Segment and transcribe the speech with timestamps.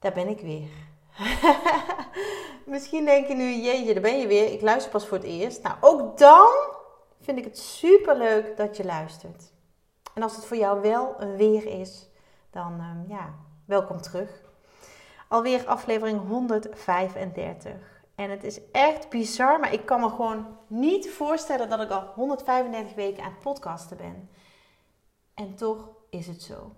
[0.00, 0.70] Daar ben ik weer.
[2.74, 4.52] Misschien denk je nu, jeetje, daar ben je weer.
[4.52, 5.62] Ik luister pas voor het eerst.
[5.62, 6.48] Nou, ook dan
[7.20, 9.52] vind ik het super leuk dat je luistert.
[10.14, 12.08] En als het voor jou wel een weer is,
[12.50, 14.42] dan ehm, ja, welkom terug.
[15.28, 17.72] Alweer aflevering 135.
[18.14, 22.12] En het is echt bizar, maar ik kan me gewoon niet voorstellen dat ik al
[22.14, 24.30] 135 weken aan het podcasten ben.
[25.34, 26.72] En toch is het zo.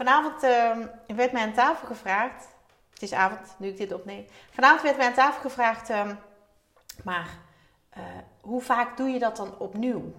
[0.00, 2.48] Vanavond uh, werd mij aan tafel gevraagd.
[2.90, 4.26] Het is avond, nu ik dit opneem.
[4.50, 5.90] Vanavond werd mij aan tafel gevraagd.
[5.90, 6.10] Uh,
[7.04, 7.38] maar
[7.98, 8.04] uh,
[8.40, 10.12] hoe vaak doe je dat dan opnieuw?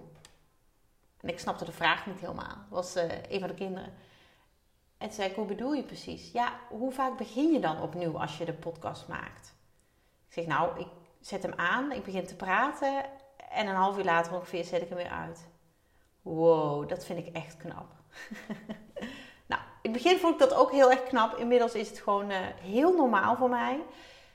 [1.20, 2.56] En ik snapte de vraag niet helemaal.
[2.68, 3.92] Was eh, een van de kinderen.
[4.98, 6.32] En toen zei hoe bedoel je precies?
[6.32, 9.54] Ja, hoe vaak begin je dan opnieuw als je de podcast maakt?
[10.26, 10.88] Ik zeg, nou, ik
[11.20, 13.04] zet hem aan, ik begin te praten.
[13.50, 15.48] En een half uur later ongeveer zet ik hem weer uit.
[16.22, 17.92] Wow, dat vind ik echt knap.
[19.82, 21.36] in het begin vond ik dat ook heel erg knap.
[21.36, 23.80] Inmiddels is het gewoon uh, heel normaal voor mij.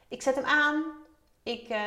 [0.07, 0.83] Ik zet hem aan.
[1.43, 1.77] Ik uh,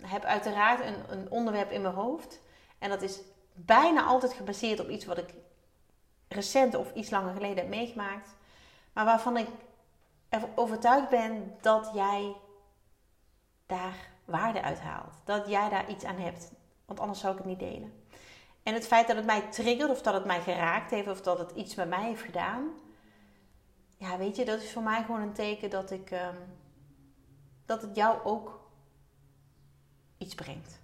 [0.00, 2.40] heb uiteraard een, een, onderwerp in mijn hoofd.
[2.78, 3.20] En dat is
[3.52, 5.34] bijna altijd gebaseerd op iets wat ik
[6.28, 8.28] recent of iets langer geleden heb meegemaakt.
[8.92, 9.48] Maar waarvan ik
[10.54, 12.36] overtuigd ben dat jij
[13.66, 15.14] daar waarde uit haalt.
[15.24, 16.52] Dat jij daar iets aan hebt.
[16.84, 18.06] Want anders zou ik het niet delen.
[18.62, 21.38] En het feit dat het mij triggert, of dat het mij geraakt heeft, of dat
[21.38, 22.70] het iets met mij heeft gedaan,
[24.02, 26.36] ja, weet je, dat is voor mij gewoon een teken dat ik um,
[27.66, 28.60] dat het jou ook
[30.18, 30.80] iets brengt.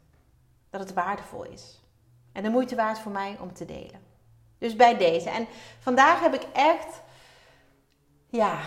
[0.71, 1.81] Dat het waardevol is.
[2.33, 4.01] En de moeite waard voor mij om te delen.
[4.59, 5.31] Dus bij deze.
[5.31, 5.47] En
[5.79, 7.03] vandaag heb ik echt,
[8.27, 8.61] ja,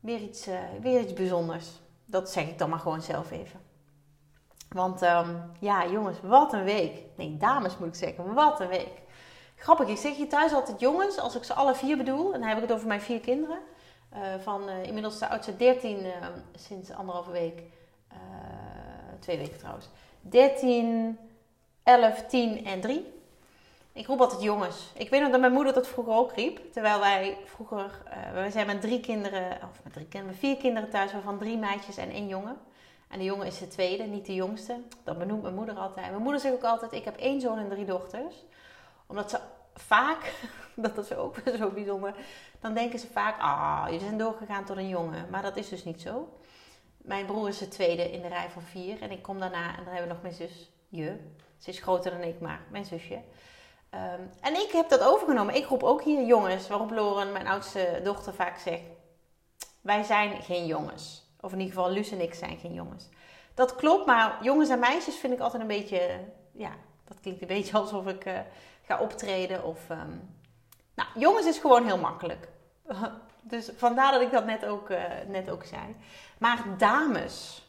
[0.00, 1.68] weer iets, uh, weer iets bijzonders.
[2.04, 3.60] Dat zeg ik dan maar gewoon zelf even.
[4.68, 7.02] Want um, ja, jongens, wat een week.
[7.16, 9.00] Nee, dames moet ik zeggen, wat een week.
[9.62, 12.32] Grappig, ik zeg hier thuis altijd jongens, als ik ze alle vier bedoel.
[12.32, 13.58] En dan heb ik het over mijn vier kinderen.
[14.14, 16.12] Uh, van uh, inmiddels de oudste 13 uh,
[16.54, 17.62] sinds anderhalve week.
[18.08, 18.16] Eh,
[19.20, 19.88] twee weken trouwens.
[20.20, 21.18] 13,
[21.82, 23.12] 11, 10 en 3.
[23.92, 24.90] Ik roep altijd jongens.
[24.94, 26.72] Ik weet nog dat mijn moeder dat vroeger ook riep.
[26.72, 28.02] Terwijl wij vroeger,
[28.32, 31.96] wij zijn met drie kinderen, of met, drie kinderen, vier kinderen thuis, waarvan drie meisjes
[31.96, 32.56] en één jongen.
[33.08, 34.76] En de jongen is de tweede, niet de jongste.
[35.04, 36.10] Dat benoemt mijn moeder altijd.
[36.10, 38.34] Mijn moeder zegt ook altijd, ik heb één zoon en drie dochters
[39.12, 39.38] omdat ze
[39.74, 40.32] vaak,
[40.74, 42.14] dat is ook zo bijzonder,
[42.60, 45.30] dan denken ze vaak, ah, je bent doorgegaan tot een jongen.
[45.30, 46.28] Maar dat is dus niet zo.
[46.96, 49.02] Mijn broer is de tweede in de rij van vier.
[49.02, 51.16] En ik kom daarna en dan hebben we nog mijn zus, je.
[51.58, 53.14] Ze is groter dan ik, maar mijn zusje.
[53.14, 55.54] Um, en ik heb dat overgenomen.
[55.54, 56.68] Ik roep ook hier jongens.
[56.68, 58.82] Waarop Loren, mijn oudste dochter, vaak zegt:
[59.80, 61.30] Wij zijn geen jongens.
[61.40, 63.08] Of in ieder geval, Luus en ik zijn geen jongens.
[63.54, 66.20] Dat klopt, maar jongens en meisjes vind ik altijd een beetje.
[66.52, 66.72] Ja,
[67.04, 68.26] dat klinkt een beetje alsof ik.
[68.26, 68.38] Uh,
[68.86, 69.64] ga optreden.
[69.64, 70.36] Of, um...
[70.94, 72.48] Nou, jongens is gewoon heel makkelijk.
[73.44, 75.96] Dus vandaar dat ik dat net ook, uh, net ook zei.
[76.38, 77.66] Maar dames,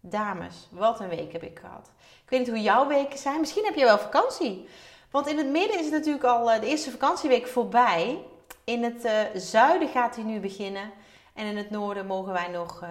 [0.00, 1.90] dames, wat een week heb ik gehad.
[2.24, 3.40] Ik weet niet hoe jouw weken zijn.
[3.40, 4.68] Misschien heb je wel vakantie.
[5.10, 8.24] Want in het midden is het natuurlijk al uh, de eerste vakantieweek voorbij.
[8.64, 10.90] In het uh, zuiden gaat hij nu beginnen.
[11.34, 12.84] En in het noorden mogen wij nog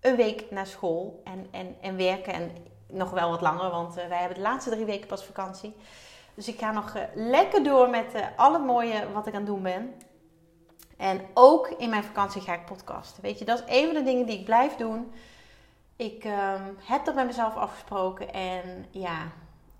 [0.00, 2.32] een week naar school en, en, en werken.
[2.32, 2.50] En
[2.88, 5.74] nog wel wat langer, want wij hebben de laatste drie weken pas vakantie.
[6.36, 9.40] Dus ik ga nog uh, lekker door met uh, al het mooie wat ik aan
[9.40, 9.94] het doen ben.
[10.96, 13.22] En ook in mijn vakantie ga ik podcasten.
[13.22, 15.12] Weet je, dat is een van de dingen die ik blijf doen.
[15.96, 18.32] Ik uh, heb dat met mezelf afgesproken.
[18.32, 19.18] En ja,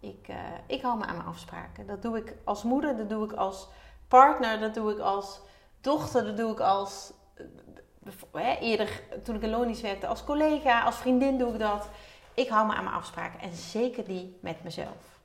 [0.00, 1.86] ik, uh, ik hou me aan mijn afspraken.
[1.86, 3.68] Dat doe ik als moeder, dat doe ik als
[4.08, 5.40] partner, dat doe ik als
[5.80, 7.12] dochter, dat doe ik als...
[8.60, 11.88] eerder, toen ik in Lonisch werkte, als collega, als vriendin doe ik dat.
[12.34, 13.40] Ik hou me aan mijn afspraken.
[13.40, 15.15] En zeker die met mezelf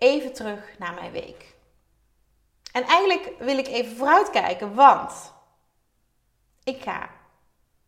[0.00, 1.56] even terug naar mijn week.
[2.72, 5.32] En eigenlijk wil ik even vooruitkijken, want
[6.64, 7.10] ik ga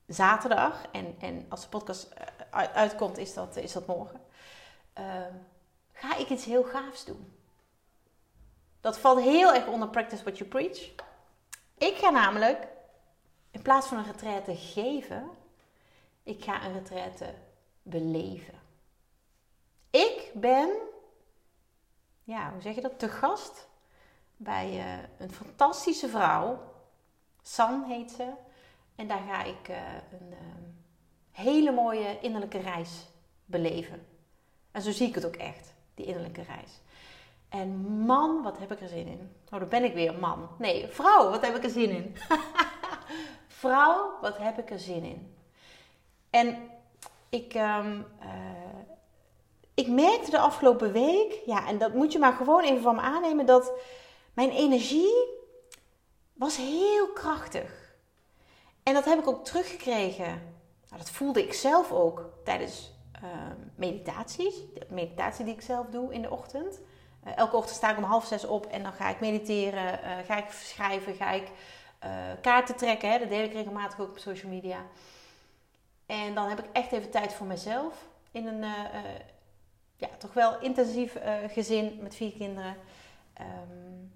[0.07, 2.11] zaterdag, en, en als de podcast
[2.51, 4.21] eh, uitkomt, is dat, is dat morgen,
[4.99, 5.27] uh,
[5.93, 7.37] ga ik iets heel gaafs doen.
[8.81, 10.91] Dat valt heel erg onder Practice What You Preach.
[11.79, 12.69] Ik ga namelijk,
[13.51, 15.31] in plaats van een retraite geven,
[16.23, 17.35] ik ga een retraite
[17.83, 18.61] beleven.
[19.91, 20.91] Ik ben
[22.25, 23.69] ja, hoe zeg je dat, te gast
[24.37, 26.59] bij uh, een fantastische vrouw.
[27.43, 28.33] San heet ze.
[28.95, 30.63] En daar ga ik eh, een ehm,
[31.31, 33.07] hele mooie innerlijke reis
[33.45, 34.07] beleven.
[34.71, 36.81] En zo zie ik het ook echt, die innerlijke reis.
[37.49, 39.33] En man, wat heb ik er zin in.
[39.51, 40.49] Oh, dan ben ik weer man.
[40.59, 42.17] Nee, vrouw, wat heb ik er zin in.
[43.63, 45.37] vrouw, wat heb ik er zin in.
[46.31, 46.71] En
[47.29, 48.62] ik, ehm, eh,
[49.75, 53.01] ik merkte de afgelopen week, ja, en dat moet je maar gewoon even van me
[53.01, 53.73] aannemen, dat
[54.35, 55.41] mijn energie
[56.33, 57.95] was heel krachtig.
[58.83, 60.27] En dat heb ik ook teruggekregen.
[60.89, 62.93] Nou, dat voelde ik zelf ook tijdens
[63.23, 63.31] uh,
[63.75, 64.55] meditaties.
[64.75, 66.81] De meditatie die ik zelf doe in de ochtend.
[67.27, 70.27] Uh, elke ochtend sta ik om half zes op en dan ga ik mediteren, uh,
[70.27, 71.51] ga ik schrijven, ga ik
[72.41, 73.11] kaarten trekken.
[73.11, 73.19] Hè?
[73.19, 74.87] Dat deel ik regelmatig ook op social media.
[76.07, 77.95] En dan heb ik echt even tijd voor mezelf.
[78.31, 78.65] In een
[80.03, 81.17] ja, toch wel intensief
[81.49, 82.77] gezin met vier kinderen.
[83.41, 84.13] Um,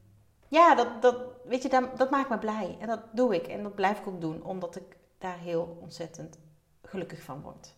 [0.48, 2.76] ja, dat, dat, weet je, dat, dat maakt me blij.
[2.80, 3.46] En dat doe ik.
[3.46, 6.38] En dat blijf ik ook doen, omdat ik daar heel ontzettend
[6.82, 7.74] gelukkig van word.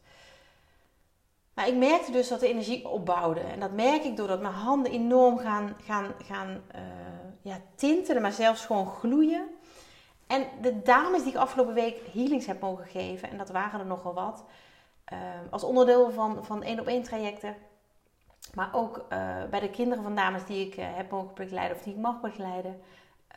[1.54, 3.40] Maar ik merkte dus dat de energie opbouwde.
[3.40, 6.80] En dat merk ik doordat mijn handen enorm gaan, gaan, gaan uh,
[7.42, 9.48] ja, tintelen, maar zelfs gewoon gloeien.
[10.26, 13.86] En de dames die ik afgelopen week healings heb mogen geven, en dat waren er
[13.86, 14.44] nogal wat,
[15.12, 15.18] uh,
[15.50, 17.56] als onderdeel van, van één op één trajecten,
[18.54, 21.82] maar ook uh, bij de kinderen van dames die ik uh, heb mogen begeleiden of
[21.82, 22.80] die ik mag begeleiden.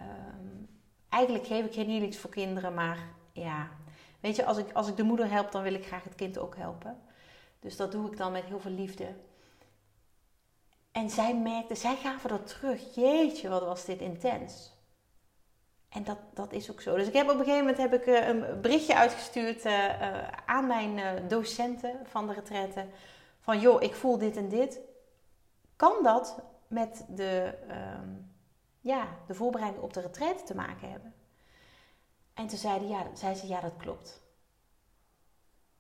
[0.02, 0.70] Um,
[1.10, 2.98] eigenlijk geef ik geen healings voor kinderen, maar
[3.32, 3.70] ja,
[4.20, 6.38] weet je, als ik, als ik de moeder help, dan wil ik graag het kind
[6.38, 7.02] ook helpen.
[7.60, 9.08] Dus dat doe ik dan met heel veel liefde.
[10.92, 12.96] En zij merkte, zij gaven dat terug.
[12.96, 14.72] Jeetje, wat was dit intens.
[15.90, 16.96] En dat, dat is ook zo.
[16.96, 19.66] Dus ik heb op een gegeven moment heb ik, uh, een berichtje uitgestuurd
[20.46, 22.86] aan mijn docenten van de retraite.
[23.40, 24.80] Van joh, ik voel dit en dit
[25.82, 27.54] kan dat met de,
[28.00, 28.34] um,
[28.80, 31.14] ja, de voorbereiding op de retraite te maken hebben?
[32.34, 34.22] En toen zeiden, ja, zei ze, ja, dat klopt.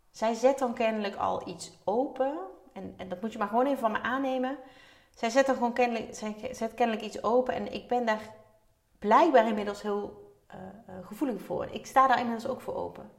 [0.10, 2.40] Zij zet dan kennelijk al iets open.
[2.74, 4.58] En, en dat moet je maar gewoon even van me aannemen.
[5.16, 7.54] Zij zet dan gewoon kennelijk, zij zet kennelijk iets open.
[7.54, 8.34] En ik ben daar
[9.00, 11.66] blijkbaar inmiddels heel uh, gevoelig voor.
[11.66, 13.12] Ik sta daar inmiddels ook voor open.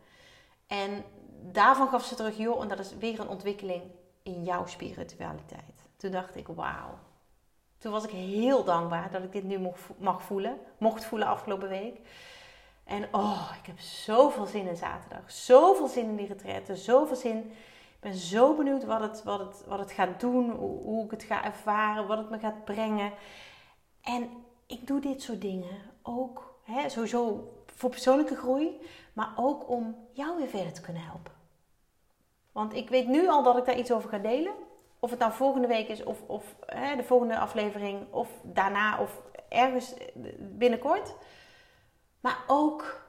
[0.67, 1.05] En
[1.53, 3.83] daarvan gaf ze terug, joh, en dat is weer een ontwikkeling
[4.23, 5.82] in jouw spiritualiteit.
[6.03, 6.99] Toen dacht ik, wauw.
[7.79, 12.01] Toen was ik heel dankbaar dat ik dit nu mag voelen, mocht voelen afgelopen week.
[12.85, 15.31] En oh, ik heb zoveel zin in zaterdag.
[15.31, 16.77] Zoveel zin in die retraite.
[16.77, 17.39] Zoveel zin.
[17.39, 20.51] Ik ben zo benieuwd wat het, wat het, wat het gaat doen.
[20.51, 22.07] Hoe, ik het ga ervaren.
[22.07, 23.13] Wat het me gaat brengen.
[24.01, 24.31] En
[24.67, 28.81] ik doe dit soort dingen ook hè, sowieso voor persoonlijke groei.
[29.13, 31.33] Maar ook om jou weer verder te kunnen helpen.
[32.53, 34.71] Want ik weet nu al dat ik daar iets over ga delen.
[35.05, 39.23] Of het nou volgende week is, of, of hè, de volgende aflevering, of daarna, of
[39.49, 39.95] ergens
[40.39, 41.15] binnenkort.
[42.21, 43.05] Maar ook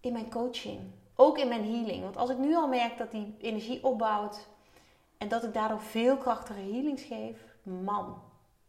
[0.00, 0.80] in mijn coaching.
[1.14, 2.02] Ook in mijn healing.
[2.02, 4.48] Want als ik nu al merk dat die energie opbouwt
[5.18, 8.22] en dat ik daardoor veel krachtige healings geef, man,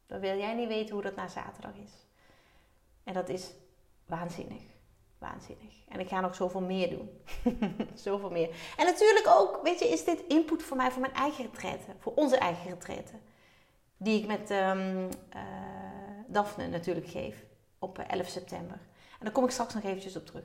[0.08, 1.92] dan wil jij niet weten hoe dat na zaterdag is.
[3.04, 3.54] En dat is
[4.06, 4.71] waanzinnig.
[5.22, 5.74] Waanzinnig.
[5.88, 7.10] En ik ga nog zoveel meer doen.
[7.94, 8.50] zoveel meer.
[8.78, 11.92] En natuurlijk ook, weet je, is dit input voor mij voor mijn eigen retraite.
[12.00, 13.14] Voor onze eigen retraite.
[13.98, 15.10] Die ik met um,
[16.28, 17.44] Daphne natuurlijk geef
[17.80, 18.80] op 11 eh, september.
[19.12, 20.44] En daar kom ik straks nog eventjes op terug.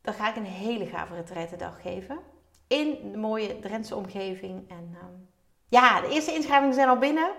[0.00, 2.18] Dan ga ik een hele gave retraite dag geven.
[2.66, 4.70] In de mooie Drentse omgeving.
[4.70, 5.28] En um,
[5.68, 7.32] ja, de eerste inschrijvingen zijn al binnen.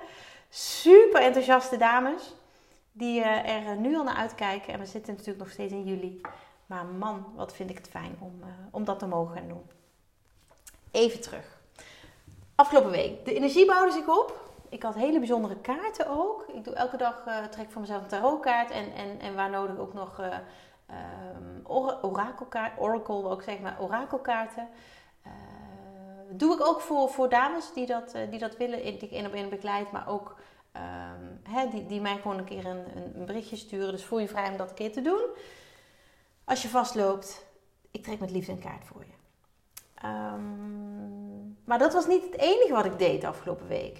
[0.50, 2.34] Super enthousiaste dames
[2.98, 4.74] die uh, er nu al naar uitkijken.
[4.74, 6.22] En we zitten natuurlijk nog steeds in juli.
[6.66, 9.70] Maar man, wat vind ik het fijn om, uh, om dat te mogen gaan doen.
[10.92, 11.60] Even terug.
[12.56, 13.25] Afgelopen week.
[13.25, 14.46] De energie bouwde zich op.
[14.70, 16.46] Ik had hele bijzondere kaarten ook.
[16.54, 18.72] Ik doe elke dag, trek voor mezelf een tarotkaart.
[18.72, 20.38] En, en, en waar nodig ook nog uh,
[21.36, 21.62] um,
[22.01, 24.68] orakelkaart, oracle ik zeggen, maar orakelkaarten.
[26.30, 29.34] doe ik ook voor, voor dames die dat, die dat willen, die ik één op
[29.34, 29.92] één begeleid.
[29.92, 30.36] Maar ook
[31.43, 33.91] hè, die, mij gewoon een keer een, een, berichtje sturen.
[33.91, 35.22] Dus voel je vrij om dat een keer te doen.
[36.43, 37.46] Als je vastloopt,
[37.91, 39.15] ik trek met liefde een kaart voor je.
[40.07, 44.00] Um, maar dat was niet het enige wat ik deed de afgelopen week.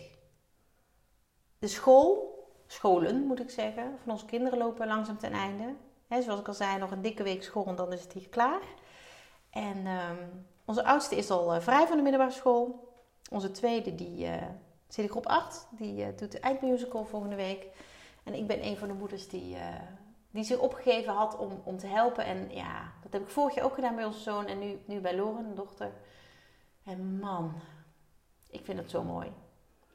[1.60, 5.76] De school, scholen moet ik zeggen, van onze kinderen lopen langzaam ten einde.
[6.10, 8.62] Zoals ik al zei, nog een dikke week school en dan is het hier klaar.
[9.50, 12.90] En um, onze oudste is al uh, vrij van de middelbare school.
[13.30, 14.34] Onze tweede die uh,
[14.88, 15.68] zit in groep 8.
[15.72, 17.66] Die uh, doet de eindmusical volgende week.
[18.24, 19.62] En ik ben een van de moeders die, uh,
[20.32, 22.26] die zich opgegeven had om, om te helpen.
[22.26, 24.46] En ja, dat heb ik vorig jaar ook gedaan bij onze zoon.
[24.46, 25.92] En nu, nu bij Loren, een dochter.
[26.84, 27.54] En man,
[28.50, 29.32] ik vind het zo mooi.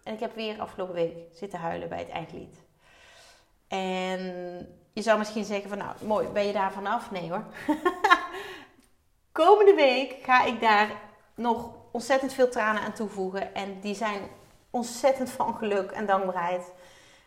[0.02, 2.62] En ik heb weer afgelopen week zitten huilen bij het eindlied.
[3.68, 4.20] En
[4.92, 7.10] je zou misschien zeggen van nou, mooi, ben je daar vanaf?
[7.10, 7.44] Nee hoor.
[9.32, 10.90] Komende week ga ik daar
[11.34, 13.54] nog ontzettend veel tranen aan toevoegen.
[13.54, 14.20] En die zijn
[14.72, 16.72] ontzettend van geluk en dankbaarheid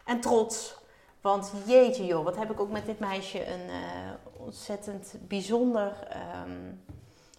[0.05, 0.75] en trots.
[1.21, 6.73] Want jeetje joh, wat heb ik ook met dit meisje een uh, ontzettend bijzonder ehm,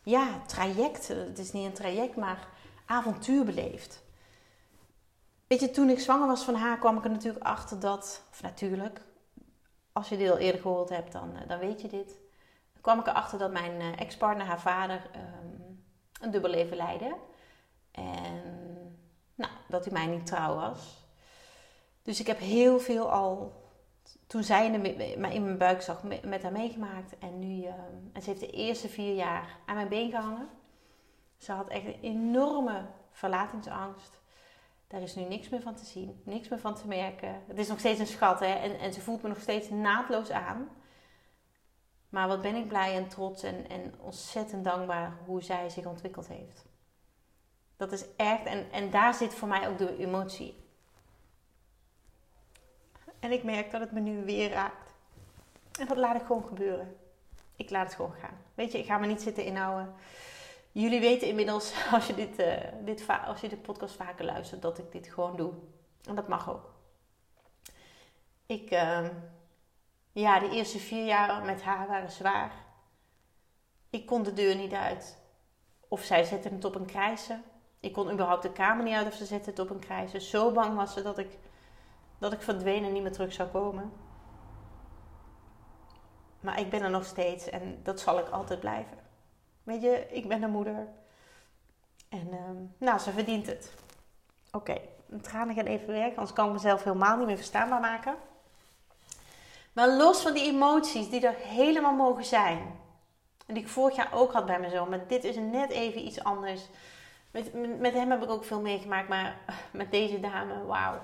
[0.02, 1.08] ja, traject.
[1.08, 2.48] Het is niet een traject, maar
[2.86, 4.04] avontuur beleefd.
[5.46, 8.42] Weet je, toen ik zwanger was van haar kwam ik er natuurlijk achter dat, of
[8.42, 9.00] natuurlijk,
[9.92, 12.18] als je dit al eerder gehoord hebt, dan, eh, dan weet je dit.
[12.80, 15.84] Kwam ik erachter dat mijn uh, ex-partner, haar vader, um,
[16.20, 17.16] een dubbel leven leidde.
[17.90, 18.65] En
[19.37, 21.05] nou, dat hij mij niet trouw was.
[22.02, 23.52] Dus ik heb heel veel al,
[24.26, 27.19] toen zij de, in mijn buik zag, met haar meegemaakt.
[27.19, 27.73] En nu, uh,
[28.12, 30.49] en ze heeft de eerste vier jaar aan mijn been gehangen.
[31.37, 34.21] Ze had echt een enorme verlatingsangst.
[34.87, 37.43] Daar is nu niks meer van te zien, niks meer van te merken.
[37.47, 38.55] Het is nog steeds een schat hè?
[38.55, 40.69] En, en ze voelt me nog steeds naadloos aan.
[42.09, 46.28] Maar wat ben ik blij en trots en, en ontzettend dankbaar hoe zij zich ontwikkeld
[46.28, 46.65] heeft.
[47.76, 50.64] Dat is echt, en, en daar zit voor mij ook de emotie.
[53.18, 54.95] En ik merk dat het me nu weer raakt.
[55.78, 56.97] En dat laat ik gewoon gebeuren.
[57.56, 58.38] Ik laat het gewoon gaan.
[58.54, 59.95] Weet je, ik ga me niet zitten inhouden.
[60.73, 64.78] Jullie weten inmiddels, als je, dit, uh, dit, als je de podcast vaker luistert, dat
[64.78, 65.52] ik dit gewoon doe.
[66.04, 66.75] En dat mag ook.
[68.47, 69.09] Ik, uh,
[70.12, 72.52] ja, de eerste vier jaar met haar waren zwaar.
[73.90, 75.18] Ik kon de deur niet uit.
[75.88, 77.45] Of zij zette het op een krijsen.
[77.87, 80.21] Ik kon überhaupt de kamer niet uit of ze zette het op een krijsen.
[80.21, 81.38] Zo bang was ze dat ik,
[82.19, 83.93] dat ik verdween en niet meer terug zou komen.
[86.40, 88.99] Maar ik ben er nog steeds en dat zal ik altijd blijven.
[89.62, 90.88] Weet je, ik ben een moeder.
[92.09, 92.38] En uh,
[92.78, 93.73] nou, ze verdient het.
[94.52, 94.88] Oké, okay,
[95.23, 98.14] tranen gaan even weg, anders kan ik mezelf helemaal niet meer verstaanbaar maken.
[99.73, 102.59] Maar los van die emoties die er helemaal mogen zijn.
[103.47, 104.88] En die ik vorig jaar ook had bij mijn zoon.
[104.88, 106.69] Maar dit is net even iets anders.
[107.37, 109.09] Met, met hem heb ik ook veel meegemaakt.
[109.09, 109.38] Maar
[109.73, 111.02] met deze dame, wauw.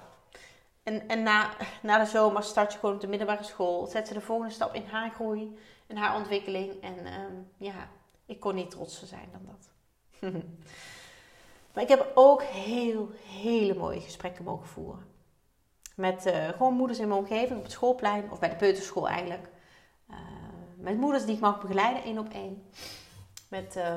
[0.82, 1.50] En, en na,
[1.82, 3.86] na de zomer start je gewoon op de middelbare school.
[3.86, 5.56] Zet ze de volgende stap in haar groei.
[5.86, 6.82] In haar ontwikkeling.
[6.82, 7.88] En um, ja,
[8.26, 9.70] ik kon niet trotser zijn dan dat.
[11.72, 15.06] maar ik heb ook heel, hele mooie gesprekken mogen voeren.
[15.96, 19.48] Met uh, gewoon moeders in mijn omgeving op het schoolplein, of bij de peuterschool eigenlijk.
[20.10, 20.16] Uh,
[20.76, 22.62] met moeders die ik mag begeleiden, één op één.
[23.48, 23.96] Met uh,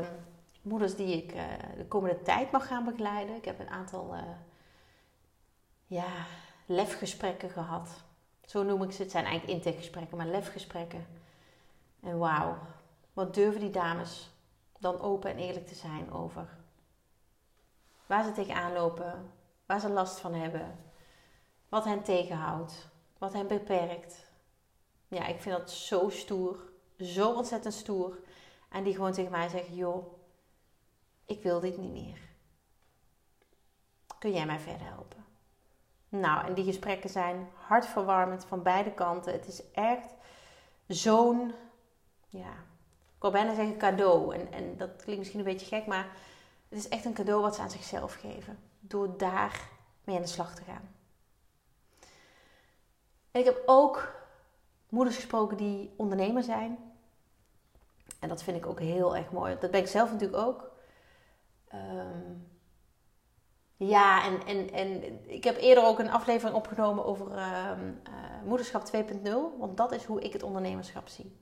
[0.65, 1.43] moeders die ik eh,
[1.77, 3.35] de komende tijd mag gaan begeleiden.
[3.35, 4.15] Ik heb een aantal
[5.85, 6.25] ja,
[6.65, 8.03] lefgesprekken gehad.
[8.45, 9.01] Zo noem ik ze.
[9.01, 11.05] Het zijn eigenlijk intakegesprekken, maar lefgesprekken.
[12.01, 12.57] En wauw,
[13.13, 14.29] wat durven die dames
[14.79, 16.47] dan open en eerlijk te zijn over
[18.05, 19.31] waar ze tegenaan lopen,
[19.65, 20.79] waar ze last van hebben,
[21.69, 24.25] wat hen tegenhoudt, wat hen beperkt.
[25.07, 26.57] Ja, ik vind dat zo stoer,
[26.99, 28.19] zo ontzettend stoer.
[28.69, 30.05] En die gewoon tegen mij zeggen: joh,
[31.25, 32.19] ik wil dit niet meer.
[34.19, 35.25] Kun jij mij verder helpen?
[36.09, 39.33] Nou, en die gesprekken zijn hartverwarmend van beide kanten.
[39.33, 40.13] Het is echt
[40.87, 41.53] zo'n,
[42.27, 42.51] ja,
[43.15, 44.35] ik wil bijna zeggen cadeau.
[44.35, 46.07] En, en dat klinkt misschien een beetje gek, maar
[46.69, 48.59] het is echt een cadeau wat ze aan zichzelf geven.
[48.79, 49.69] Door daar
[50.03, 50.93] mee aan de slag te gaan.
[53.31, 54.13] En ik heb ook
[54.89, 56.93] moeders gesproken die ondernemer zijn.
[58.19, 59.57] En dat vind ik ook heel erg mooi.
[59.59, 60.71] Dat ben ik zelf natuurlijk ook.
[61.75, 62.47] Um,
[63.77, 68.91] ja, en, en, en ik heb eerder ook een aflevering opgenomen over uh, uh, moederschap
[68.95, 69.31] 2.0.
[69.57, 71.37] Want dat is hoe ik het ondernemerschap zie.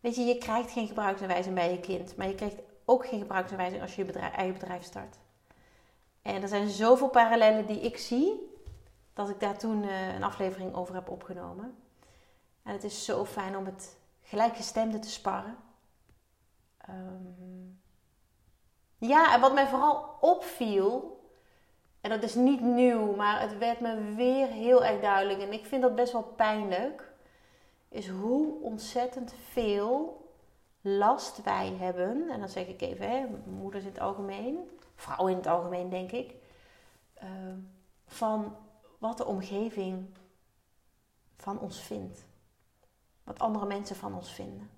[0.00, 2.16] Weet je, je krijgt geen gebruiksaanwijzing bij je kind.
[2.16, 4.12] Maar je krijgt ook geen gebruiksaanwijzing als je je
[4.52, 5.16] bedrijf, start.
[6.22, 8.48] En er zijn zoveel parallellen die ik zie
[9.12, 11.76] dat ik daar toen uh, een aflevering over heb opgenomen.
[12.62, 15.56] En het is zo fijn om het gelijkgestemde te sparren.
[16.88, 17.79] Um,
[19.00, 21.20] ja, en wat mij vooral opviel,
[22.00, 25.40] en dat is niet nieuw, maar het werd me weer heel erg duidelijk.
[25.40, 27.12] En ik vind dat best wel pijnlijk.
[27.88, 30.24] Is hoe ontzettend veel
[30.80, 32.30] last wij hebben.
[32.30, 36.12] En dan zeg ik even, hè, moeders in het algemeen, vrouwen in het algemeen denk
[36.12, 36.34] ik.
[37.22, 37.28] Uh,
[38.06, 38.56] van
[38.98, 40.06] wat de omgeving
[41.36, 42.26] van ons vindt.
[43.24, 44.70] Wat andere mensen van ons vinden.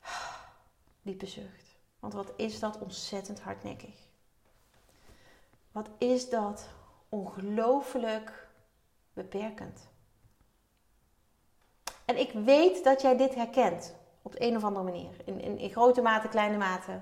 [1.02, 1.63] Diepe zucht.
[2.04, 3.94] Want wat is dat ontzettend hardnekkig.
[5.72, 6.68] Wat is dat
[7.08, 8.48] ongelooflijk
[9.12, 9.88] beperkend.
[12.04, 13.94] En ik weet dat jij dit herkent.
[14.22, 15.16] Op de een of andere manier.
[15.24, 17.00] In, in, in grote mate, kleine mate.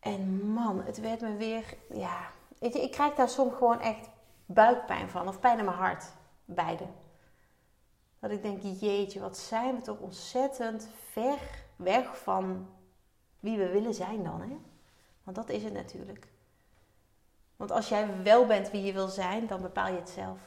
[0.00, 4.08] En man, het werd me weer, ja, Weet je, ik krijg daar soms gewoon echt
[4.46, 6.04] buikpijn van of pijn in mijn hart.
[6.44, 6.86] beide.
[8.18, 12.68] Dat ik denk, jeetje, wat zijn we toch ontzettend ver weg van
[13.40, 14.56] wie we willen zijn dan, hè?
[15.22, 16.26] Want dat is het natuurlijk.
[17.56, 20.40] Want als jij wel bent wie je wil zijn, dan bepaal je het zelf.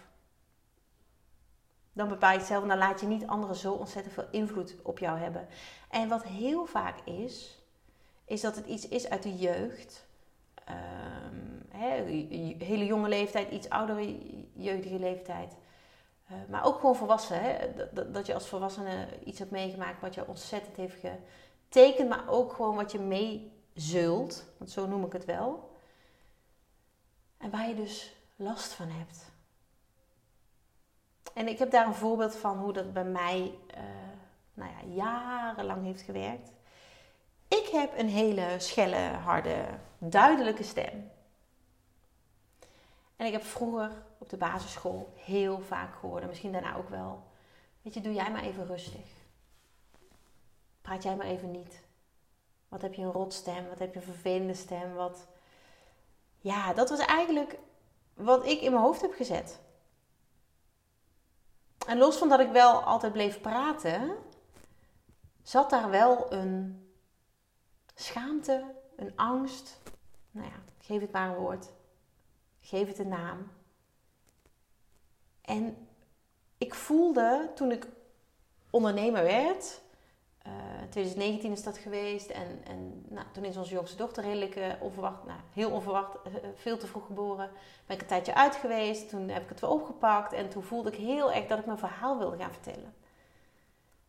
[1.94, 4.76] Dan bepaal je het zelf en dan laat je niet anderen zo ontzettend veel invloed
[4.84, 5.48] op jou hebben.
[5.90, 7.62] En wat heel vaak is,
[8.26, 10.08] is dat het iets is uit de jeugd.
[10.70, 11.66] Um,
[12.58, 14.18] hele jonge leeftijd, iets oudere
[14.54, 15.56] jeugdige leeftijd.
[16.32, 17.42] Uh, maar ook gewoon volwassen.
[17.42, 17.74] Hè?
[18.12, 22.10] Dat, je als volwassene iets hebt meegemaakt wat je ontzettend heeft getekend.
[22.10, 24.46] Maar ook gewoon wat je meezult.
[24.58, 25.76] Want zo noem ik het wel.
[27.38, 29.32] En waar je dus last van hebt.
[31.34, 33.84] En ik heb daar een voorbeeld van hoe dat bij mij uh,
[34.54, 36.52] nou ja, jarenlang heeft gewerkt.
[37.48, 39.66] Ik heb een hele schelle, harde,
[39.98, 41.12] duidelijke stem.
[43.18, 47.24] En ik heb vroeger op de basisschool heel vaak gehoord, misschien daarna ook wel.
[47.82, 49.06] Weet je, doe jij maar even rustig.
[50.82, 51.84] Praat jij maar even niet.
[52.68, 53.68] Wat heb je een rotstem?
[53.68, 54.94] Wat heb je een vervelende stem?
[54.94, 55.28] Wat...
[56.40, 57.60] Ja, dat was eigenlijk
[58.14, 59.60] wat ik in mijn hoofd heb gezet.
[61.88, 64.16] En los van dat ik wel altijd bleef praten,
[65.44, 66.88] zat daar wel een
[67.96, 69.80] schaamte, een angst.
[70.32, 71.70] Nou ja, geef het maar een woord.
[72.68, 73.52] Geef het een naam.
[75.42, 75.88] En
[76.58, 77.88] ik voelde toen ik
[78.70, 79.82] ondernemer werd,
[80.48, 84.56] uh, eh, 2019 is dat geweest, en, en nou, toen is onze jongste dochter redelijk
[84.56, 87.50] uh, onverwacht, nou, heel onverwacht, uh, veel te vroeg geboren.
[87.86, 90.92] Ben ik een tijdje uit geweest, toen heb ik het weer opgepakt en toen voelde
[90.92, 92.94] ik heel erg dat ik mijn verhaal wilde gaan vertellen.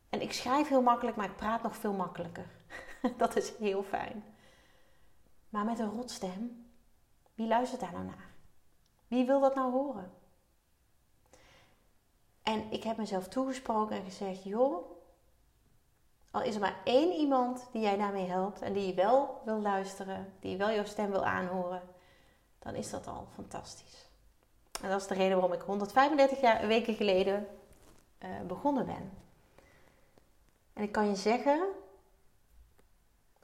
[0.09, 2.47] En ik schrijf heel makkelijk, maar ik praat nog veel makkelijker.
[3.17, 4.25] dat is heel fijn.
[5.49, 6.67] Maar met een rotstem,
[7.35, 8.28] wie luistert daar nou naar?
[9.09, 10.13] Wie wil dat nou horen?
[12.43, 14.91] En ik heb mezelf toegesproken en gezegd: joh,
[16.31, 19.61] al is er maar één iemand die jij daarmee helpt en die je wel wil
[19.61, 21.83] luisteren, die wel jouw stem wil aanhoren,
[22.59, 24.09] dan is dat al fantastisch.
[24.83, 27.47] En dat is de reden waarom ik 135 jaar, weken geleden
[28.19, 29.13] uh, begonnen ben.
[30.73, 31.61] En ik kan je zeggen,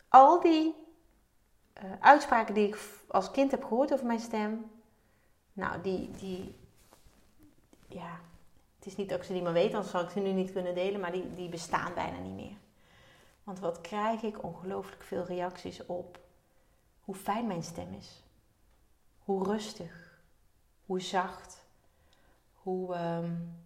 [0.08, 0.74] al die
[1.84, 4.70] uh, uitspraken die ik als kind heb gehoord over mijn stem,
[5.54, 6.54] nou, die, die,
[7.88, 8.20] ja,
[8.76, 10.52] het is niet dat ik ze niet meer weet, dan zou ik ze nu niet
[10.52, 12.56] kunnen delen, maar die, die bestaan bijna niet meer.
[13.44, 16.18] Want wat krijg ik ongelooflijk veel reacties op
[17.04, 18.22] hoe fijn mijn stem is.
[19.18, 20.20] Hoe rustig,
[20.86, 21.64] hoe zacht,
[22.54, 23.62] hoe um,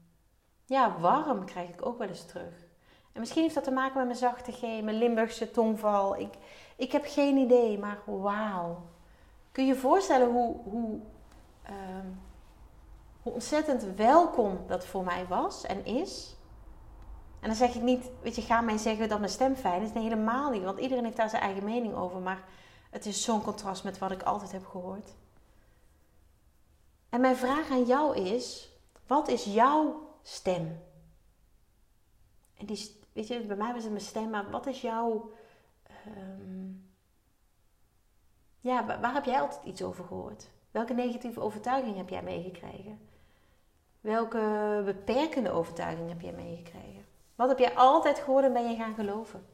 [0.67, 2.67] ja, warm krijg ik ook wel eens terug.
[3.13, 6.17] En misschien heeft dat te maken met mijn zachte G, mijn Limburgse tongval.
[6.17, 6.35] Ik,
[6.77, 8.83] ik heb geen idee, maar wauw.
[9.53, 11.01] Kun je je voorstellen hoe, hoe,
[11.69, 12.07] ehm,
[13.23, 16.37] hoe ontzettend welkom dat voor mij was en is?
[17.41, 19.93] En dan zeg ik niet, weet je, ga mij zeggen dat mijn stem fijn is.
[19.93, 22.21] Nee, helemaal niet, want iedereen heeft daar zijn eigen mening over.
[22.21, 22.45] Maar
[22.91, 25.15] het is zo'n contrast met wat ik altijd heb gehoord.
[27.09, 28.73] En mijn vraag aan jou is:
[29.07, 30.83] wat is jouw stem?
[32.57, 35.33] En die, weet je, bij mij was het mijn stem, maar wat is jouw.
[35.83, 36.73] Ehm,
[38.61, 40.49] ja, waar heb jij altijd iets over gehoord?
[40.79, 43.09] Welke negatieve overtuiging heb jij meegekregen?
[44.01, 47.07] Welke beperkende overtuiging heb jij meegekregen?
[47.35, 49.47] Wat heb jij altijd gehoord en ben je gaan geloven?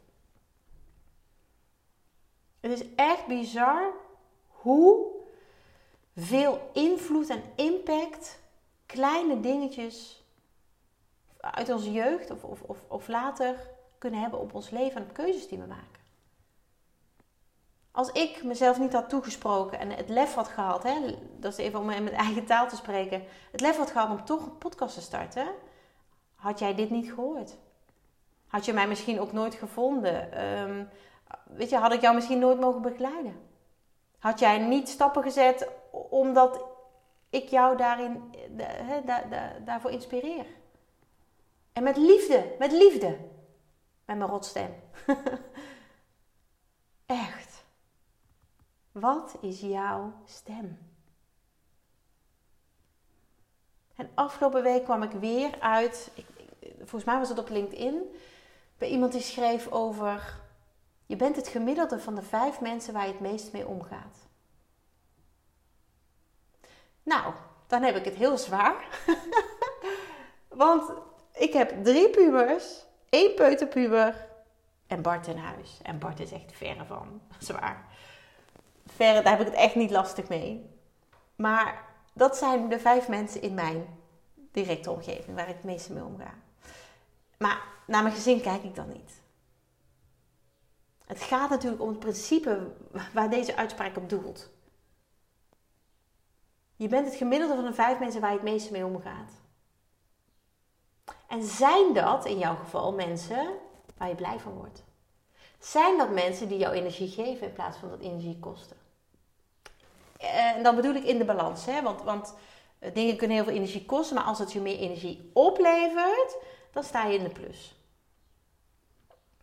[2.61, 3.93] Het is echt bizar
[4.49, 5.07] hoe
[6.17, 8.41] veel invloed en impact
[8.87, 10.25] kleine dingetjes
[11.41, 15.15] uit onze jeugd of, of, of, of later kunnen hebben op ons leven en op
[15.15, 16.04] keuzes die we maken.
[17.97, 21.81] Als ik mezelf niet had toegesproken en het lef had gehad, hè, dat is even
[21.81, 24.95] om in mijn eigen taal te spreken, het lef had gehad om toch een podcast
[24.95, 25.47] te starten,
[26.35, 27.57] had jij dit niet gehoord.
[28.47, 30.33] Had je mij misschien ook nooit gevonden.
[30.33, 30.85] Ehm,
[31.45, 33.41] weet je, had ik jou misschien nooit mogen begeleiden.
[34.19, 35.69] Had jij niet stappen gezet
[36.11, 36.65] omdat
[37.31, 38.35] ik jou daarin,
[39.65, 40.47] daarvoor inspireer.
[41.73, 43.19] En met liefde, met liefde.
[44.05, 44.75] Met mijn rotstem.
[47.07, 47.44] Echt.
[48.95, 50.79] Wat is jouw stem?
[53.95, 56.27] En afgelopen week kwam ik weer uit, ik,
[56.77, 58.03] volgens mij was het op LinkedIn,
[58.79, 60.41] bij iemand die schreef over:
[61.07, 64.19] Je bent het gemiddelde van de vijf mensen waar je het meest mee omgaat.
[67.03, 67.35] Nou,
[67.67, 68.89] dan heb ik het heel zwaar.
[70.49, 70.93] Want
[71.33, 74.29] ik heb drie pubers, één peuterpuber
[74.87, 75.81] en Bart in huis.
[75.83, 77.94] En Bart is echt verre van zwaar.
[78.87, 80.71] Verre, daar heb ik het echt niet lastig mee.
[81.37, 83.99] Maar dat zijn de vijf mensen in mijn
[84.53, 86.35] directe omgeving waar ik het meeste mee omga.
[87.39, 89.23] Maar naar mijn gezin kijk ik dan niet.
[91.05, 92.73] Het gaat natuurlijk om het principe
[93.13, 94.51] waar deze uitspraak op doelt.
[96.77, 99.33] Je bent het gemiddelde van de vijf mensen waar je het meeste mee omgaat.
[101.29, 103.49] En zijn dat in jouw geval mensen
[103.97, 104.84] waar je blij van wordt?
[105.65, 108.77] Zijn dat mensen die jou energie geven in plaats van dat energie kosten?
[110.19, 111.83] En dan bedoel ik in de balans, hè?
[111.83, 112.35] Want, want
[112.79, 116.37] eh, dingen kunnen heel veel energie kosten, maar als het je meer energie oplevert,
[116.73, 117.75] dan sta je in de plus.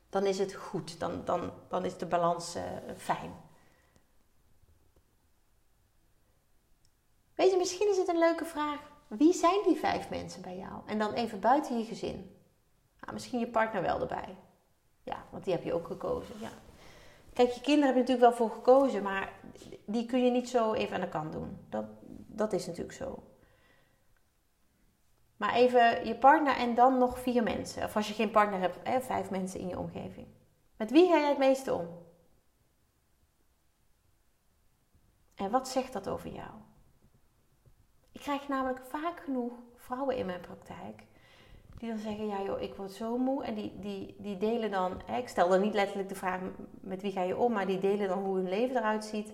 [0.09, 2.63] Dan is het goed, dan, dan, dan is de balans uh,
[2.97, 3.33] fijn.
[7.35, 8.79] Weet je, misschien is het een leuke vraag.
[9.07, 10.81] Wie zijn die vijf mensen bij jou?
[10.85, 12.37] En dan even buiten je gezin.
[12.99, 14.35] Nou, misschien je partner wel erbij.
[15.03, 16.35] Ja, want die heb je ook gekozen.
[16.39, 16.49] Ja.
[17.33, 19.33] Kijk, je kinderen hebben natuurlijk wel voor gekozen, maar
[19.85, 21.57] die kun je niet zo even aan de kant doen.
[21.69, 21.85] Dat,
[22.27, 23.23] dat is natuurlijk zo.
[25.37, 27.83] Maar even je partner en dan nog vier mensen.
[27.83, 30.27] Of als je geen partner hebt, hè, vijf mensen in je omgeving.
[30.77, 31.87] Met wie ga je het meeste om?
[35.35, 36.51] En wat zegt dat over jou?
[38.11, 41.03] Ik krijg namelijk vaak genoeg vrouwen in mijn praktijk
[41.81, 43.43] die dan zeggen: Ja, joh, ik word zo moe.
[43.43, 46.39] En die, die, die delen dan, hè, ik stel dan niet letterlijk de vraag
[46.81, 49.33] met wie ga je om, maar die delen dan hoe hun leven eruit ziet.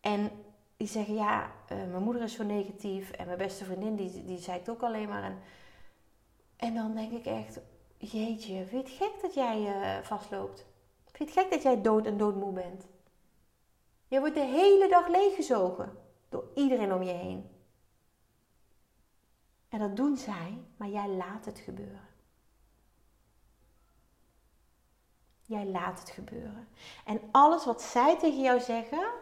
[0.00, 0.30] En
[0.76, 4.38] die zeggen: Ja, uh, mijn moeder is zo negatief en mijn beste vriendin die, die
[4.38, 5.22] zei het ook alleen maar.
[5.22, 5.38] En,
[6.56, 7.60] en dan denk ik echt:
[7.98, 10.66] Jeetje, vind je het gek dat jij uh, vastloopt?
[11.12, 12.86] Vind je het gek dat jij dood en doodmoe bent?
[14.06, 15.92] Je wordt de hele dag leeggezogen
[16.28, 17.59] door iedereen om je heen.
[19.70, 22.08] En dat doen zij, maar jij laat het gebeuren.
[25.42, 26.68] Jij laat het gebeuren.
[27.04, 29.12] En alles wat zij tegen jou zeggen,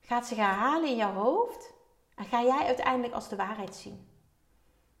[0.00, 1.72] gaat zich herhalen in jouw hoofd.
[2.14, 4.08] En ga jij uiteindelijk als de waarheid zien.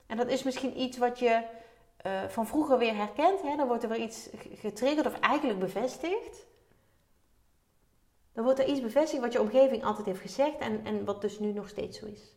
[0.06, 1.46] En dat is misschien iets wat je
[2.06, 3.42] uh, van vroeger weer herkent.
[3.42, 3.56] Hè?
[3.56, 6.46] Dan wordt er weer iets getriggerd of eigenlijk bevestigd.
[8.32, 11.38] Dan wordt er iets bevestigd wat je omgeving altijd heeft gezegd en, en wat dus
[11.38, 12.36] nu nog steeds zo is.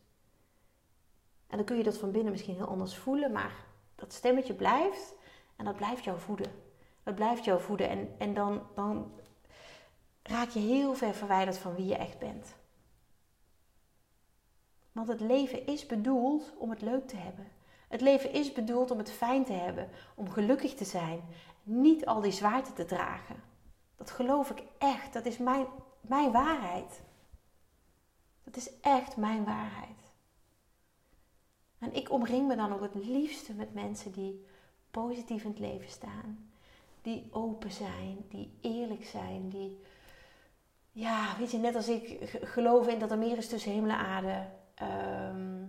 [1.48, 5.14] En dan kun je dat van binnen misschien heel anders voelen, maar dat stemmetje blijft
[5.56, 6.52] en dat blijft jou voeden.
[7.04, 9.12] Dat blijft jou voeden en, en dan, dan
[10.24, 12.56] raak je heel ver verwijderd van wie je echt bent.
[14.92, 17.48] Want het leven is bedoeld om het leuk te hebben.
[17.88, 21.22] Het leven is bedoeld om het fijn te hebben, om gelukkig te zijn,
[21.64, 23.44] niet al die zwaarte te dragen.
[23.96, 25.66] Dat geloof ik echt, dat is mijn,
[26.02, 27.02] mijn waarheid.
[28.44, 30.05] Dat is echt mijn waarheid.
[31.80, 34.46] En ik omring me dan ook het liefste met mensen die
[34.92, 36.50] positief in het leven staan.
[37.02, 39.80] Die open zijn, die eerlijk zijn, die,
[40.92, 43.98] ja, weet je, net als ik geloof in dat er meer is tussen hemel en
[43.98, 44.48] aarde.
[44.76, 45.64] Ehm,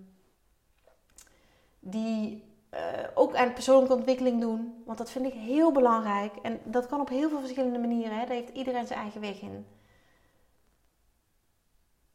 [1.81, 2.81] die uh,
[3.15, 6.37] ook aan persoonlijke ontwikkeling doen, want dat vind ik heel belangrijk.
[6.37, 8.27] En dat kan op heel veel verschillende manieren, hè?
[8.27, 9.67] daar heeft iedereen zijn eigen weg in.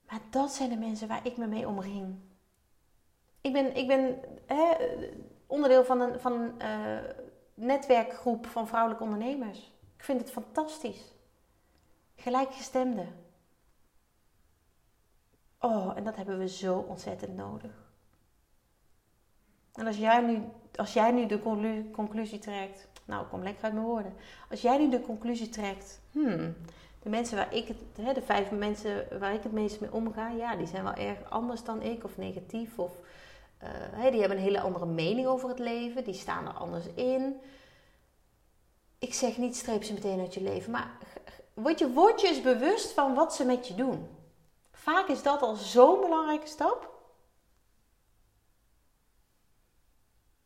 [0.07, 2.15] Maar dat zijn de mensen waar ik me mee omring.
[3.41, 4.73] Ik ben, ik ben hè,
[5.47, 7.09] onderdeel van een, van een uh,
[7.53, 9.73] netwerkgroep van vrouwelijke ondernemers.
[9.97, 11.13] Ik vind het fantastisch.
[12.15, 13.05] Gelijkgestemde.
[15.59, 17.89] Oh, en dat hebben we zo ontzettend nodig.
[19.73, 20.41] En als jij nu,
[20.75, 21.41] als jij nu de
[21.91, 24.13] conclusie trekt, nou kom lekker uit mijn woorden.
[24.49, 26.55] Als jij nu de conclusie trekt, hmm,
[26.99, 30.55] de mensen waar ik het, de vijf mensen waar ik het meest mee omga, ja,
[30.55, 32.91] die zijn wel erg anders dan ik of negatief of
[33.63, 37.41] uh, die hebben een hele andere mening over het leven, die staan er anders in.
[38.99, 40.97] Ik zeg niet streep ze meteen uit je leven, maar
[41.53, 44.07] word je, word je eens bewust van wat ze met je doen.
[44.71, 46.89] Vaak is dat al zo'n belangrijke stap.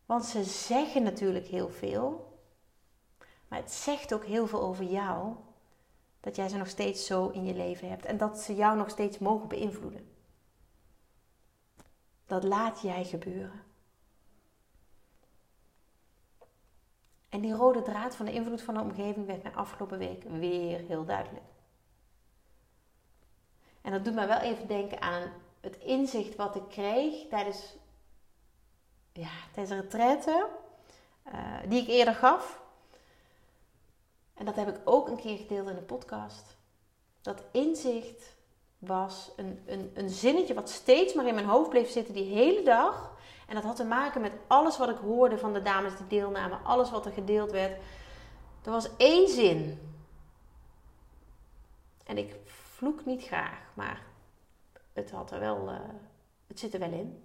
[0.06, 2.40] Want ze zeggen natuurlijk heel veel,
[3.48, 5.36] maar het zegt ook heel veel over jou
[6.20, 8.90] dat jij ze nog steeds zo in je leven hebt en dat ze jou nog
[8.90, 10.15] steeds mogen beïnvloeden.
[12.26, 13.64] Dat laat jij gebeuren.
[17.30, 20.80] En die rode draad van de invloed van de omgeving werd mij afgelopen week weer
[20.80, 21.46] heel duidelijk.
[23.82, 27.76] En dat doet mij wel even denken aan het inzicht wat ik kreeg tijdens,
[29.14, 30.50] ja, tijdens de retraite,
[31.28, 32.62] uh, die ik eerder gaf.
[34.34, 36.58] En dat heb ik ook een keer gedeeld in de podcast.
[37.22, 38.35] Dat inzicht
[38.86, 42.64] was een, een, een zinnetje wat steeds maar in mijn hoofd bleef zitten die hele
[42.64, 43.14] dag.
[43.48, 46.64] En dat had te maken met alles wat ik hoorde van de dames die deelnamen,
[46.64, 47.82] alles wat er gedeeld werd.
[48.64, 49.80] Er was één zin.
[52.04, 54.02] En ik vloek niet graag, maar
[54.94, 55.80] het, had er wel, uh,
[56.48, 57.24] het zit er wel in.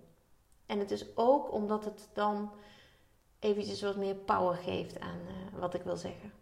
[0.66, 2.50] En het is ook omdat het dan
[3.38, 6.32] eventjes wat meer power geeft aan uh, wat ik wil zeggen.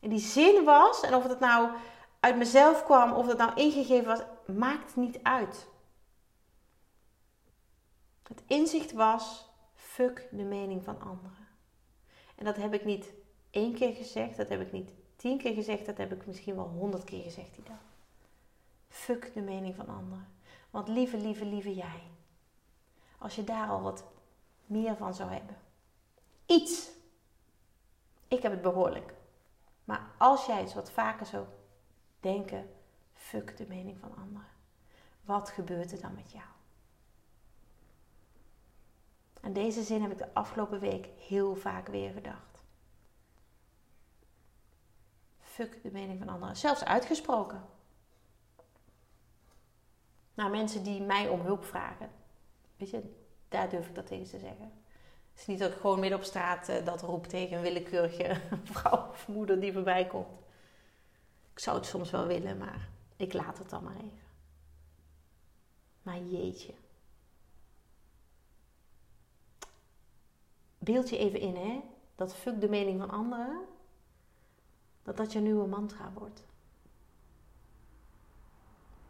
[0.00, 1.70] En die zin was, en of het nou
[2.20, 5.68] uit mezelf kwam, of het nou ingegeven was, maakt niet uit.
[8.22, 11.48] Het inzicht was, fuck de mening van anderen.
[12.34, 13.12] En dat heb ik niet
[13.50, 16.68] één keer gezegd, dat heb ik niet tien keer gezegd, dat heb ik misschien wel
[16.68, 17.82] honderd keer gezegd die dag.
[18.88, 20.28] Fuck de mening van anderen.
[20.70, 22.02] Want lieve, lieve, lieve jij.
[23.18, 24.04] Als je daar al wat
[24.66, 25.56] meer van zou hebben.
[26.46, 26.90] Iets.
[28.28, 29.14] Ik heb het behoorlijk.
[29.84, 31.46] Maar als jij eens wat vaker zou
[32.20, 32.73] denken,
[33.24, 34.48] fuck de mening van anderen.
[35.20, 36.44] Wat gebeurt er dan met jou?
[39.40, 42.62] En deze zin heb ik de afgelopen week heel vaak weer gedacht.
[45.40, 46.56] Fuck de mening van anderen.
[46.56, 47.64] Zelfs uitgesproken.
[50.34, 52.10] Naar mensen die mij om hulp vragen.
[52.76, 53.14] Weet je,
[53.48, 54.72] daar durf ik dat tegen te zeggen.
[55.30, 58.40] Het is niet dat ik gewoon midden op straat uh, dat roep tegen een willekeurige
[58.72, 60.38] vrouw of moeder die voorbij komt.
[61.52, 64.28] Ik zou het soms wel willen, maar ik laat het dan maar even.
[66.02, 66.74] Maar jeetje.
[70.78, 71.82] Beeld je even in, hè?
[72.14, 73.64] Dat fuck de mening van anderen.
[75.02, 76.44] Dat dat je nieuwe mantra wordt.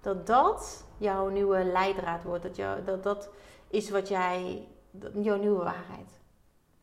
[0.01, 2.43] Dat dat jouw nieuwe leidraad wordt.
[2.43, 3.29] Dat, jou, dat dat
[3.69, 4.69] is wat jij,
[5.15, 6.21] jouw nieuwe waarheid.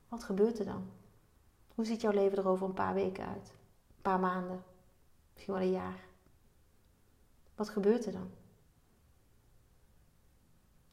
[0.07, 0.89] Wat gebeurt er dan?
[1.75, 3.53] Hoe ziet jouw leven er over een paar weken uit?
[3.95, 4.63] Een paar maanden?
[5.33, 6.09] Misschien wel een jaar?
[7.55, 8.31] Wat gebeurt er dan?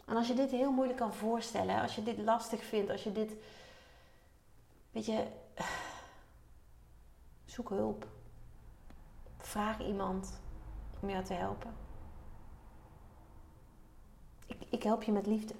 [0.08, 3.12] En als je dit heel moeilijk kan voorstellen, als je dit lastig vindt, als je
[3.12, 3.36] dit.
[4.90, 5.26] Weet je.
[7.44, 8.06] Zoek hulp.
[9.38, 10.40] Vraag iemand
[11.00, 11.74] om jou te helpen.
[14.46, 15.54] Ik, ik help je met liefde.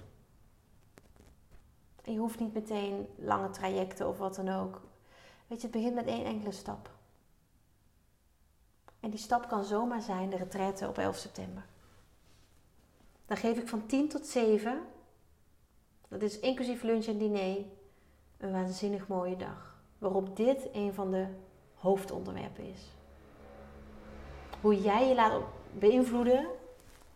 [2.03, 4.81] Je hoeft niet meteen lange trajecten of wat dan ook.
[5.47, 6.98] Weet je, het begint met één enkele stap.
[8.99, 11.65] En die stap kan zomaar zijn de retraite op 11 september.
[13.25, 14.81] Dan geef ik van 10 tot 7,
[16.07, 17.65] dat is inclusief lunch en diner,
[18.37, 19.77] een waanzinnig mooie dag.
[19.97, 21.27] Waarop dit een van de
[21.75, 22.81] hoofdonderwerpen is.
[24.61, 26.47] Hoe jij je laat beïnvloeden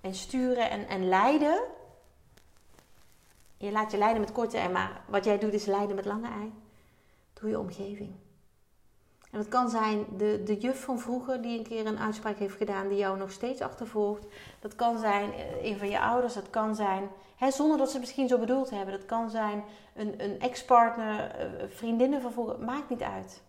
[0.02, 1.63] en sturen en, en leiden
[3.63, 6.28] je laat je leiden met korte ei, maar wat jij doet is leiden met lange
[6.28, 6.54] ei.
[7.34, 8.15] Doe je omgeving.
[9.34, 12.56] En dat kan zijn de, de juf van vroeger die een keer een uitspraak heeft
[12.56, 14.26] gedaan die jou nog steeds achtervolgt.
[14.60, 16.34] Dat kan zijn eh, een van je ouders.
[16.34, 18.98] Dat kan zijn, hè, zonder dat ze het misschien zo bedoeld hebben.
[18.98, 22.60] Dat kan zijn een, een ex-partner, eh, vriendinnen van vroeger.
[22.60, 23.43] Maakt niet uit.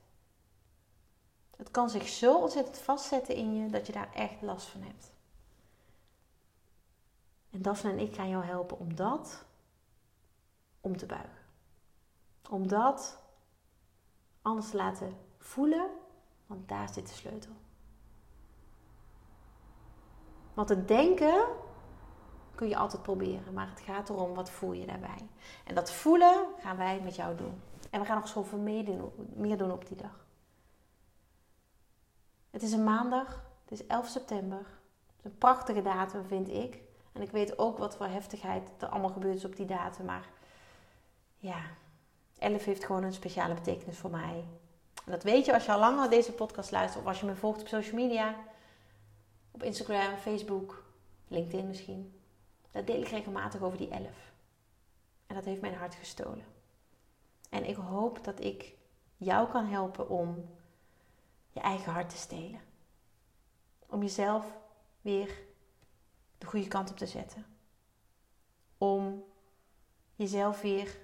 [1.56, 5.12] Het kan zich zo ontzettend vastzetten in je dat je daar echt last van hebt.
[7.50, 9.44] En Daphne en ik gaan jou helpen om dat
[10.80, 11.42] om te buigen.
[12.50, 13.18] Om dat
[14.42, 15.90] anders te laten voelen,
[16.46, 17.52] want daar zit de sleutel.
[20.54, 21.46] Want het denken
[22.54, 25.28] kun je altijd proberen, maar het gaat erom wat voel je daarbij.
[25.64, 27.60] En dat voelen gaan wij met jou doen.
[27.90, 30.26] En we gaan nog zoveel meer doen, meer doen op die dag.
[32.50, 34.58] Het is een maandag, het is 11 september.
[34.58, 36.82] Het is een prachtige datum, vind ik.
[37.12, 40.28] En ik weet ook wat voor heftigheid er allemaal gebeurd is op die datum, maar
[41.36, 41.60] ja,
[42.38, 44.44] 11 heeft gewoon een speciale betekenis voor mij.
[45.04, 47.36] En dat weet je als je al langer deze podcast luistert of als je me
[47.36, 48.36] volgt op social media.
[49.50, 50.84] Op Instagram, Facebook,
[51.28, 52.20] LinkedIn misschien.
[52.70, 54.10] Daar deel ik regelmatig over die 11.
[55.26, 56.44] En dat heeft mijn hart gestolen.
[57.50, 58.74] En ik hoop dat ik
[59.16, 60.48] jou kan helpen om
[61.50, 62.60] je eigen hart te stelen.
[63.86, 64.52] Om jezelf
[65.00, 65.38] weer
[66.38, 67.46] de goede kant op te zetten.
[68.78, 69.24] Om
[70.14, 70.96] jezelf weer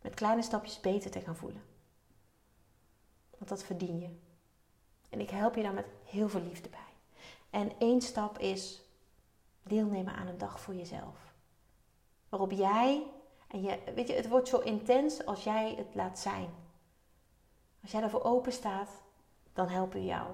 [0.00, 1.69] met kleine stapjes beter te gaan voelen.
[3.40, 4.08] Want dat verdien je.
[5.08, 6.78] En ik help je daar met heel veel liefde bij.
[7.50, 8.82] En één stap is
[9.62, 11.34] deelnemen aan een dag voor jezelf.
[12.28, 13.06] Waarop jij,
[13.48, 16.50] en je, weet je, het wordt zo intens als jij het laat zijn.
[17.82, 18.90] Als jij daarvoor open staat,
[19.52, 20.26] dan helpen we jou.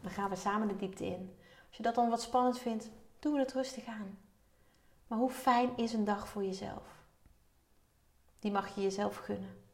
[0.00, 1.36] Dan gaan we samen de diepte in.
[1.66, 4.18] Als je dat dan wat spannend vindt, doen we het rustig aan.
[5.06, 6.82] Maar hoe fijn is een dag voor jezelf?
[8.38, 9.67] Die mag je jezelf gunnen.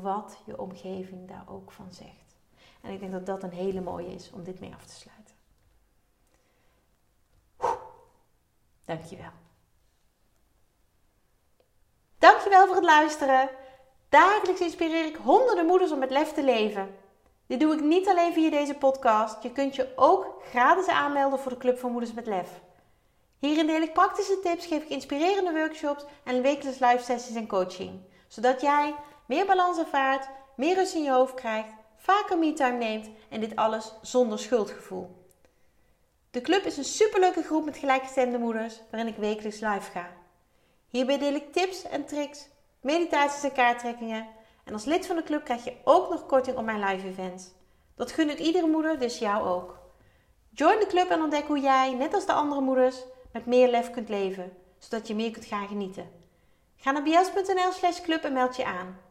[0.00, 2.36] Wat je omgeving daar ook van zegt.
[2.80, 5.34] En ik denk dat dat een hele mooie is om dit mee af te sluiten.
[8.84, 9.30] Dankjewel.
[12.18, 13.50] Dankjewel voor het luisteren.
[14.08, 16.94] Dagelijks inspireer ik honderden moeders om met lef te leven.
[17.46, 19.42] Dit doe ik niet alleen via deze podcast.
[19.42, 22.60] Je kunt je ook gratis aanmelden voor de Club van Moeders met Lef.
[23.38, 28.00] Hierin deel ik praktische tips, geef ik inspirerende workshops en wekelijks live sessies en coaching.
[28.28, 28.94] Zodat jij
[29.32, 33.92] meer balans ervaart, meer rust in je hoofd krijgt, vaker me-time neemt en dit alles
[34.02, 35.10] zonder schuldgevoel.
[36.30, 40.10] De club is een superleuke groep met gelijkgestemde moeders waarin ik wekelijks live ga.
[40.88, 42.48] Hierbij deel ik tips en tricks,
[42.80, 44.26] meditaties en kaarttrekkingen.
[44.64, 47.50] En als lid van de club krijg je ook nog korting op mijn live events.
[47.96, 49.78] Dat gun ik iedere moeder, dus jou ook.
[50.50, 52.96] Join de club en ontdek hoe jij, net als de andere moeders,
[53.32, 56.10] met meer lef kunt leven, zodat je meer kunt gaan genieten.
[56.76, 59.10] Ga naar bias.nl slash club en meld je aan.